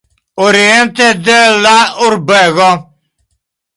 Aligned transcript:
Oriente 0.47 1.09
de 1.27 1.37
la 1.65 1.75
urbego. 2.07 2.69